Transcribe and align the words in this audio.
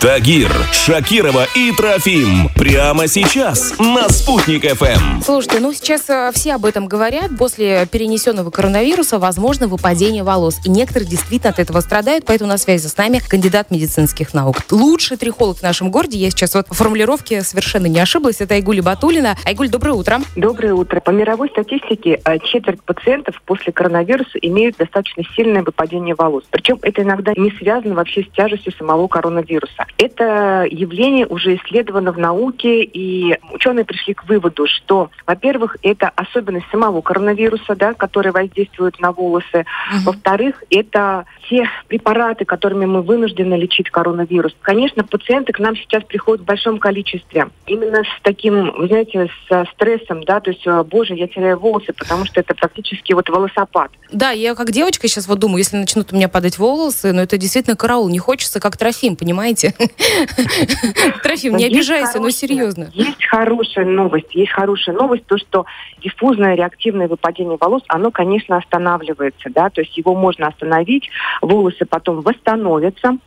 Тагир, 0.00 0.50
Шакирова 0.72 1.46
и 1.54 1.72
Трофим. 1.72 2.50
Прямо 2.54 3.08
сейчас 3.08 3.78
на 3.78 4.10
«Спутник 4.10 4.64
ФМ». 4.64 5.22
Слушайте, 5.22 5.58
ну 5.60 5.72
сейчас 5.72 6.10
э, 6.10 6.30
все 6.34 6.54
об 6.54 6.66
этом 6.66 6.86
говорят. 6.86 7.30
После 7.38 7.86
перенесенного 7.86 8.50
коронавируса 8.50 9.18
возможно 9.18 9.68
выпадение 9.68 10.22
волос. 10.22 10.60
И 10.66 10.70
некоторые 10.70 11.08
действительно 11.08 11.50
от 11.50 11.58
этого 11.58 11.80
страдают, 11.80 12.26
поэтому 12.26 12.50
на 12.50 12.58
связи 12.58 12.86
с 12.86 12.96
нами 12.96 13.22
кандидат 13.26 13.70
медицинских 13.70 14.34
наук. 14.34 14.58
Лучший 14.70 15.16
трихолог 15.16 15.58
в 15.58 15.62
нашем 15.62 15.90
городе. 15.90 16.18
Я 16.18 16.30
сейчас 16.30 16.54
вот 16.54 16.66
в 16.68 16.74
формулировке 16.74 17.40
совершенно 17.40 17.86
не 17.86 17.98
ошиблась. 17.98 18.40
Это 18.40 18.54
Айгуль 18.54 18.82
Батулина. 18.82 19.36
Айгуль, 19.46 19.70
доброе 19.70 19.92
утро. 19.92 20.20
Доброе 20.36 20.74
утро. 20.74 21.00
По 21.00 21.10
мировой 21.10 21.48
статистике 21.48 22.20
э, 22.22 22.38
четверть 22.40 22.82
пациентов 22.82 23.40
после 23.46 23.72
коронавируса 23.72 24.38
имеют 24.42 24.76
достаточно 24.76 25.22
сильное 25.34 25.62
выпадение 25.62 26.14
волос. 26.14 26.44
Причем 26.50 26.78
это 26.82 27.02
иногда 27.02 27.32
не 27.34 27.50
связано 27.52 27.94
вообще 27.94 28.22
с 28.22 28.36
тяжестью 28.36 28.74
самого 28.78 29.08
коронавируса. 29.08 29.85
Это 29.98 30.66
явление 30.70 31.26
уже 31.26 31.56
исследовано 31.56 32.12
в 32.12 32.18
науке, 32.18 32.82
и 32.82 33.38
ученые 33.52 33.84
пришли 33.84 34.14
к 34.14 34.24
выводу, 34.24 34.66
что, 34.66 35.10
во-первых, 35.26 35.76
это 35.82 36.10
особенность 36.14 36.66
самого 36.70 37.00
коронавируса, 37.00 37.74
да, 37.74 37.94
который 37.94 38.32
воздействует 38.32 38.98
на 39.00 39.12
волосы. 39.12 39.46
Uh-huh. 39.54 40.04
Во-вторых, 40.04 40.62
это 40.70 41.24
те 41.48 41.68
препараты, 41.88 42.44
которыми 42.44 42.86
мы 42.86 43.02
вынуждены 43.02 43.54
лечить 43.54 43.90
коронавирус. 43.90 44.54
Конечно, 44.62 45.04
пациенты 45.04 45.52
к 45.52 45.58
нам 45.58 45.76
сейчас 45.76 46.04
приходят 46.04 46.42
в 46.42 46.46
большом 46.46 46.78
количестве. 46.78 47.48
Именно 47.66 48.02
с 48.04 48.22
таким, 48.22 48.72
вы 48.72 48.88
знаете, 48.88 49.30
с 49.48 49.64
стрессом, 49.72 50.24
да, 50.24 50.40
то 50.40 50.50
есть, 50.50 50.66
боже, 50.90 51.14
я 51.14 51.28
теряю 51.28 51.58
волосы, 51.58 51.92
потому 51.92 52.24
что 52.26 52.40
это 52.40 52.54
практически 52.54 53.12
вот 53.12 53.28
волосопад. 53.28 53.90
Да, 54.12 54.30
я 54.30 54.54
как 54.54 54.70
девочка 54.70 55.08
сейчас 55.08 55.26
вот 55.26 55.38
думаю, 55.38 55.58
если 55.58 55.76
начнут 55.76 56.12
у 56.12 56.16
меня 56.16 56.28
падать 56.28 56.58
волосы, 56.58 57.12
но 57.12 57.22
это 57.22 57.38
действительно 57.38 57.76
караул, 57.76 58.08
не 58.08 58.18
хочется, 58.18 58.60
как 58.60 58.76
Трофим, 58.76 59.16
понимаете? 59.16 59.74
Трофим, 61.22 61.56
не 61.56 61.66
обижайся, 61.66 62.20
но 62.20 62.30
серьезно. 62.30 62.90
Есть 62.92 63.24
хорошая 63.26 63.84
новость, 63.84 64.34
есть 64.34 64.52
хорошая 64.52 64.94
новость, 64.94 65.26
то, 65.26 65.38
что 65.38 65.66
диффузное 66.02 66.54
реактивное 66.54 67.08
выпадение 67.08 67.56
волос, 67.60 67.82
оно, 67.88 68.10
конечно, 68.10 68.56
останавливается, 68.56 69.50
да, 69.50 69.70
то 69.70 69.80
есть 69.80 69.96
его 69.96 70.14
можно 70.14 70.46
остановить, 70.48 71.08
волосы 71.40 71.84
потом 71.84 72.20
восстановятся, 72.22 73.18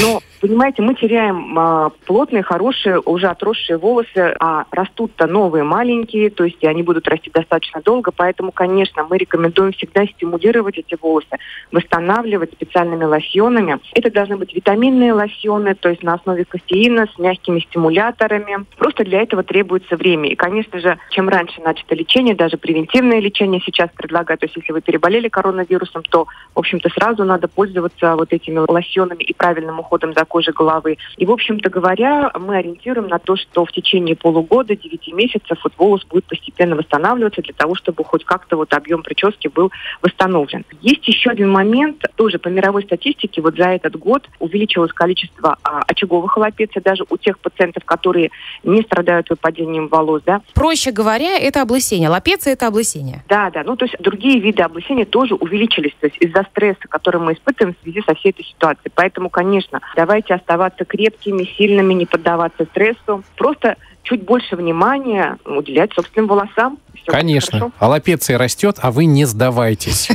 но, 0.00 0.20
понимаете, 0.46 0.82
мы 0.82 0.94
теряем 0.94 1.58
а, 1.58 1.90
плотные, 2.06 2.42
хорошие, 2.42 3.00
уже 3.00 3.26
отросшие 3.26 3.76
волосы, 3.76 4.34
а 4.40 4.64
растут-то 4.70 5.26
новые, 5.26 5.64
маленькие, 5.64 6.30
то 6.30 6.44
есть 6.44 6.64
они 6.64 6.82
будут 6.82 7.08
расти 7.08 7.30
достаточно 7.32 7.82
долго, 7.82 8.10
поэтому, 8.10 8.52
конечно, 8.52 9.04
мы 9.04 9.18
рекомендуем 9.18 9.72
всегда 9.72 10.06
стимулировать 10.06 10.78
эти 10.78 10.96
волосы, 11.00 11.28
восстанавливать 11.72 12.52
специальными 12.52 13.04
лосьонами. 13.04 13.78
Это 13.94 14.10
должны 14.10 14.36
быть 14.36 14.54
витаминные 14.54 15.12
лосьоны, 15.12 15.74
то 15.74 15.88
есть 15.88 16.02
на 16.02 16.14
основе 16.14 16.44
костеина 16.44 17.06
с 17.14 17.18
мягкими 17.18 17.60
стимуляторами. 17.60 18.64
Просто 18.78 19.04
для 19.04 19.22
этого 19.22 19.42
требуется 19.42 19.96
время. 19.96 20.30
И, 20.30 20.36
конечно 20.36 20.78
же, 20.78 20.98
чем 21.10 21.28
раньше 21.28 21.60
начато 21.62 21.94
лечение, 21.94 22.34
даже 22.34 22.56
превентивное 22.56 23.20
лечение 23.20 23.60
сейчас 23.64 23.90
предлагают, 23.96 24.40
то 24.40 24.46
есть 24.46 24.56
если 24.56 24.72
вы 24.72 24.80
переболели 24.80 25.28
коронавирусом, 25.28 26.02
то, 26.02 26.26
в 26.54 26.58
общем-то, 26.58 26.88
сразу 26.90 27.24
надо 27.24 27.48
пользоваться 27.48 28.14
вот 28.14 28.32
этим 28.32 28.44
этими 28.44 28.64
лосьонами 28.68 29.22
и 29.22 29.32
правильным 29.32 29.80
уходом 29.80 30.12
за 30.14 30.24
кожей 30.34 30.52
головы. 30.52 30.98
И, 31.16 31.26
в 31.26 31.30
общем-то 31.30 31.70
говоря, 31.70 32.28
мы 32.40 32.56
ориентируем 32.56 33.06
на 33.06 33.20
то, 33.20 33.36
что 33.36 33.64
в 33.64 33.70
течение 33.70 34.16
полугода, 34.16 34.74
9 34.74 35.12
месяцев 35.12 35.56
вот 35.62 35.72
волос 35.78 36.04
будет 36.10 36.24
постепенно 36.24 36.74
восстанавливаться 36.74 37.40
для 37.40 37.54
того, 37.54 37.76
чтобы 37.76 38.02
хоть 38.02 38.24
как-то 38.24 38.56
вот 38.56 38.74
объем 38.74 39.04
прически 39.04 39.46
был 39.46 39.70
восстановлен. 40.02 40.64
Есть 40.80 41.06
еще 41.06 41.30
один 41.30 41.52
момент, 41.52 42.02
тоже 42.16 42.40
по 42.40 42.48
мировой 42.48 42.82
статистике, 42.82 43.42
вот 43.42 43.54
за 43.54 43.66
этот 43.66 43.96
год 43.96 44.28
увеличилось 44.40 44.92
количество 44.92 45.56
а, 45.62 45.82
очаговых 45.86 46.36
аллопеций 46.36 46.82
даже 46.82 47.04
у 47.08 47.16
тех 47.16 47.38
пациентов, 47.38 47.84
которые 47.84 48.32
не 48.64 48.82
страдают 48.82 49.30
выпадением 49.30 49.86
волос, 49.86 50.22
да. 50.26 50.40
Проще 50.54 50.90
говоря, 50.90 51.38
это 51.38 51.62
облысение. 51.62 52.08
Лапеция– 52.08 52.52
это 52.54 52.66
облысение. 52.66 53.22
Да, 53.28 53.52
да. 53.52 53.62
Ну, 53.62 53.76
то 53.76 53.84
есть 53.84 53.94
другие 54.00 54.40
виды 54.40 54.64
облысения 54.64 55.04
тоже 55.04 55.36
увеличились. 55.36 55.94
То 56.00 56.08
есть 56.08 56.16
из-за 56.18 56.42
стресса, 56.50 56.88
который 56.88 57.20
мы 57.20 57.34
испытываем 57.34 57.76
в 57.78 57.82
связи 57.84 58.02
со 58.04 58.16
всей 58.16 58.30
этой 58.30 58.44
ситуации. 58.44 58.90
Поэтому, 58.92 59.30
конечно, 59.30 59.80
давайте 60.24 60.34
оставаться 60.34 60.84
крепкими, 60.84 61.48
сильными, 61.56 61.94
не 61.94 62.06
поддаваться 62.06 62.64
стрессу. 62.64 63.22
Просто 63.36 63.76
чуть 64.02 64.22
больше 64.22 64.56
внимания 64.56 65.38
уделять 65.44 65.92
собственным 65.94 66.28
волосам. 66.28 66.78
Все 66.94 67.10
Конечно. 67.10 67.72
Аллопеция 67.78 68.38
растет, 68.38 68.76
а 68.80 68.90
вы 68.90 69.06
не 69.06 69.24
сдавайтесь. 69.24 70.08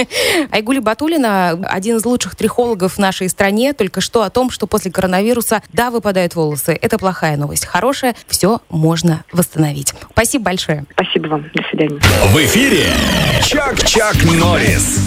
Айгули 0.50 0.78
Батулина, 0.78 1.50
один 1.50 1.96
из 1.96 2.04
лучших 2.04 2.36
трихологов 2.36 2.94
в 2.94 2.98
нашей 2.98 3.28
стране, 3.28 3.72
только 3.72 4.00
что 4.00 4.22
о 4.22 4.30
том, 4.30 4.50
что 4.50 4.66
после 4.66 4.90
коронавируса, 4.90 5.62
да, 5.72 5.90
выпадают 5.90 6.34
волосы. 6.34 6.78
Это 6.80 6.98
плохая 6.98 7.36
новость. 7.36 7.66
Хорошая, 7.66 8.14
все 8.26 8.60
можно 8.70 9.24
восстановить. 9.32 9.94
Спасибо 10.10 10.44
большое. 10.44 10.84
Спасибо 10.92 11.28
вам. 11.28 11.44
До 11.54 11.62
свидания. 11.70 12.00
В 12.32 12.36
эфире 12.38 12.86
Чак-Чак 13.42 14.16
Норрис. 14.24 15.04